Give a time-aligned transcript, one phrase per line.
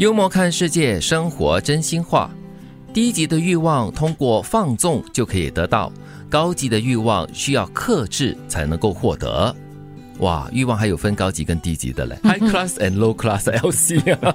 [0.00, 2.30] 幽默看世界，生活真心话。
[2.90, 5.92] 低级的欲望通过放纵就可以得到，
[6.30, 9.54] 高级的欲望需要克制才能够获得。
[10.20, 14.34] 哇，欲望还有分高级跟低级的嘞，high class and low class LC 啊，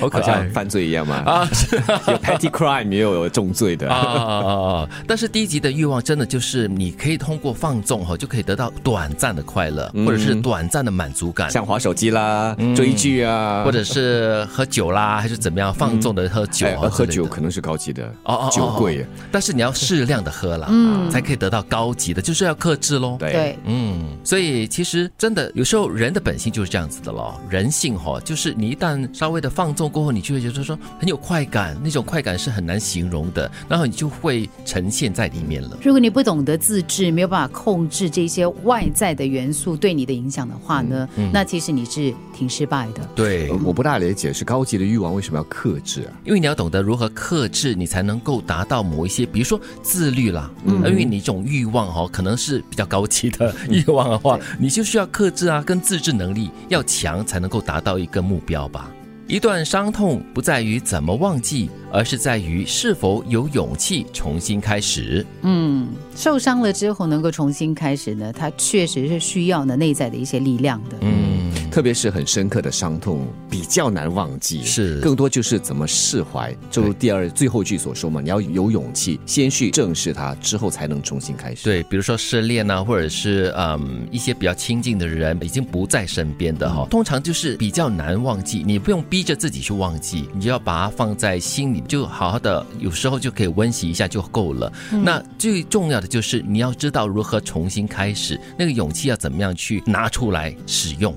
[0.00, 0.48] 好像爱。
[0.48, 1.16] 犯罪一样嘛。
[1.26, 1.48] 啊！
[1.52, 1.76] 是
[2.08, 3.88] 有 petty crime，也有重罪的。
[3.92, 19.06] 啊，但是低级的欲望真的就是你可以通过放纵哈，就可以得到短暂的快乐，或者是短暂的满足感，像划手机啦、追剧啊，或者是喝酒啦，还是怎么样放纵的喝酒喝酒可能是高级的哦酒贵。
[19.30, 20.68] 但是你要适量的喝啦，
[21.10, 23.16] 才可以得到高级的，就是要克制喽。
[23.18, 35.76] 对，嗯，所以其实真的有时候人的本性就是这样子的咯，人性哈、就是你一旦稍微的放纵过后，你就会觉得说很有快感，那种快感是很难形容的，然后你就会呈现在里面了。
[35.82, 43.02] 如果你不懂得自制，没有办法控制这些外在的元素对你的影响的话呢，那其实你是挺失败的。
[43.14, 46.12] 对呃，我不大理解是高级的欲望为什么要克制啊？
[46.24, 50.50] 因为你要懂得如何克制，你才能够达到某一些，比如说自律啦。
[50.64, 58.90] 嗯，因为你这种欲望哈、可能是比较高级的欲望的话，你就需要克制啊，跟自制能力要强，才能够达到一个目标吧。
[59.26, 65.26] 一段伤痛不在于怎么忘记，而是在于是否有勇气重新开始。
[65.42, 70.96] 嗯，受伤了之后能够重新开始呢，它确实是需要呢内在的一些力量的。
[71.02, 71.27] 嗯，
[71.70, 74.64] 特别是很深刻的伤痛，比较难忘记。
[74.64, 76.54] 是更多就是怎么释怀。
[76.70, 81.64] 正如第二最后一句所说嘛，你要有勇气，先去正视它，之后才能重新开始。
[81.64, 88.62] 对，比如说失恋啊，或者是嗯一些比较亲近的人已经不在身边的哈、通常就是比较难忘记。
[88.66, 94.72] 你不用逼着自己去忘记，你就要把它放在心里，就好好的，有时候就可以温习一下就够了。
[95.04, 101.14] 那最重要的就是你要知道如何重新开始，那个勇气要怎么样去拿出来使用。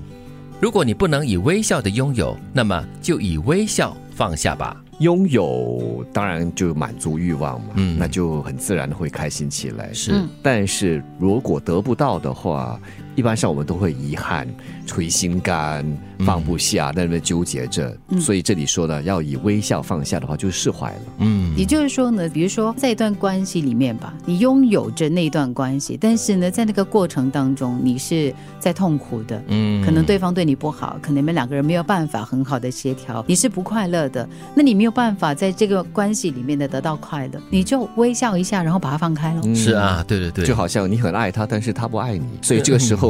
[0.62, 4.80] 如果你不能以微笑的拥有，那么就以微笑放下吧。
[5.00, 9.92] 拥有当然就满足欲望嘛，嗯那就很自然的会开心起来。
[9.92, 12.80] 是，嗯但是如果得不到的话，
[13.14, 14.48] 一般上我们都会遗憾、
[14.86, 15.84] 捶心肝、
[16.20, 17.96] 放不下，在那边纠结着。
[18.20, 21.00] 所以这里说的要以微笑放下的话，就是释怀了。
[21.18, 29.42] 嗯，也就是说呢，比如说在一段关系里面吧，你拥有着那段关系，但是呢，在那个过程当中，你是在痛苦的。
[29.48, 39.54] 嗯可能对方对你不好，可能你们两个人没有办法很好的协调，你是不快乐的，那你没有办法在这个关系里面的得到快乐，你就微笑一下，然后把它放开了。
[39.54, 43.01] 是啊，对对对，就好像你很爱他，但是他不爱你，所以这个时 候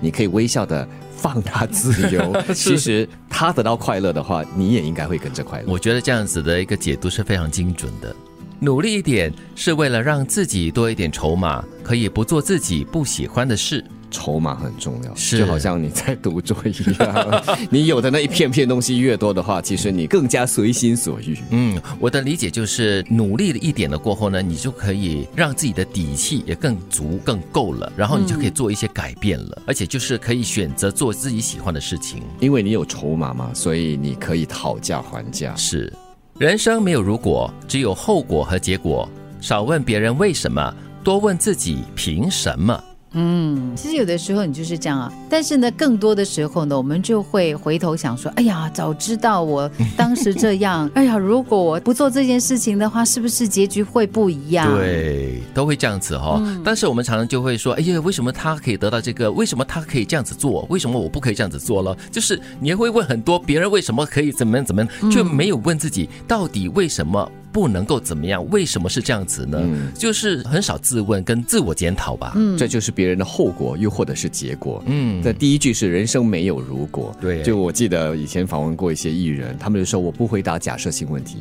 [0.00, 2.34] 你可以微笑的放他自由。
[2.54, 5.64] 其实他得到快乐的话，你也应该会跟着快乐。
[5.68, 8.14] 我觉得这样子的一个解读是非常精准的。
[8.58, 13.84] 努力一点是为了让自己多一点筹码，可以不做自己不喜欢的事。
[14.10, 21.36] 筹码很重要，是就好像你在赌桌一样，你有的那一片片东西越多的话，其实你更加随心所欲。
[21.50, 32.22] 嗯，我的理解就是努力了一点了过后呢，你就可以让自己的底气也更足、更够了，然后你就可以做一些改变了，而且就是可以选择做自己喜欢的事情。
[32.40, 35.54] 因为你有筹码嘛，所以你可以讨价还价。
[35.56, 35.92] 是，
[36.38, 39.08] 人生没有如果，只有后果和结果。
[39.38, 40.74] 少问别人为什么，
[41.04, 42.82] 多问自己凭什么。
[43.18, 59.32] 嗯，其实有的时候你就是这样啊，但是呢，更多的时候呢，我们就会回头想说，哎呀，早知道我 当时这样，哎呀，如果我不做这件事情的话，是不是结局会不一样？，对，都会这样子哈、但是我们常常就会说，哎呀，为什么他可以得到这个？
[59.32, 60.66] 为什么他可以这样子做？
[60.68, 61.96] 为什么我不可以这样子做了？
[62.12, 68.46] 就是你会问很多别人为什么可以怎么样怎么样，却没有问自己到底为什么不能够怎么样？
[68.50, 69.58] 为什么是这样子呢？
[69.94, 72.34] 就是很少自问跟自我检讨吧。
[72.36, 74.82] 嗯，这就是别人的后果，又或者是结果。
[74.84, 77.16] 嗯那第一句是人生没有如果。
[77.18, 81.38] 对就我记得以前访问过一些艺人，他们就说我不回答假设性问题，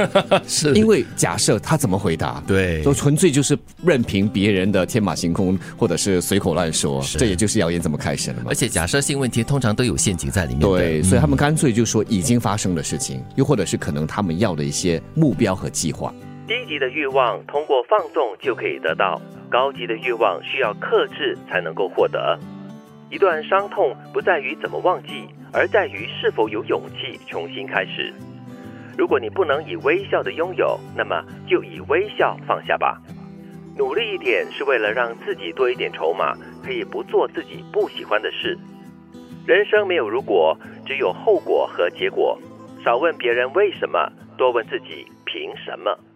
[0.48, 2.42] 是因为假设他怎么回答？
[2.46, 8.54] 对就纯粹就是任凭别人的天马行空，或者是随口乱说，这也就是谣言怎么开始了嘛而。
[8.54, 10.66] 且假设性问题通常都有陷阱在里面的。
[10.66, 16.14] 对，所以他们干脆就说已经发生的事情，又或者是可能他们要的一些目标和计划。
[16.46, 19.20] 低级的欲望通过放纵就可以得到，
[19.50, 22.38] 高级的欲望需要克制才能够获得。
[23.10, 28.14] 一段伤痛不在于怎么忘记，而在于是否有勇气重新开始。
[28.96, 33.00] 如果你不能以微笑的拥有，那么就以微笑放下吧。
[33.76, 36.34] 努力一点是为了让自己多一点筹码，
[36.64, 38.58] 可以不做自己不喜欢的事。
[39.46, 42.38] 人生没有如果，只有后果和结果。
[42.84, 46.07] 少问别人为什么，多问自己凭什么。